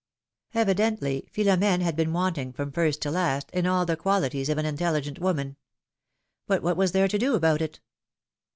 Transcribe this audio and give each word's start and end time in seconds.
Evidently 0.55 1.27
Philo 1.31 1.53
m^ne 1.55 1.81
had 1.83 1.95
been 1.95 2.11
wanting 2.11 2.51
from 2.51 2.71
first 2.71 3.03
to 3.03 3.11
last, 3.11 3.51
in 3.51 3.67
all 3.67 3.85
the 3.85 3.95
quali 3.95 4.31
ties 4.31 4.49
of 4.49 4.57
an 4.57 4.65
intelligent 4.65 5.19
woman. 5.19 5.57
But 6.47 6.63
what 6.63 6.75
was 6.75 6.91
there 6.91 7.07
to 7.07 7.19
do 7.19 7.35
about 7.35 7.61
it? 7.61 7.79